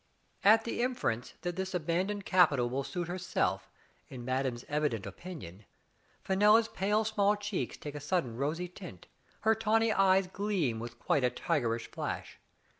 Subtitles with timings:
[0.43, 3.69] At the inference that this abandoned capital will suit herself,
[4.09, 5.63] in madame's evident opinion,
[6.23, 9.05] Fenella's pale small cheeks take a sudden rosy tint,
[9.41, 12.39] her tawny eyes gleam with quite a tigerish flash.